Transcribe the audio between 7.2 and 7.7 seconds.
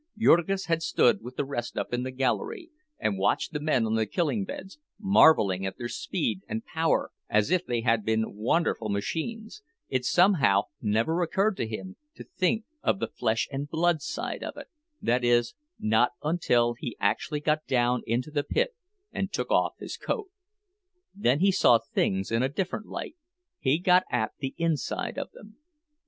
as if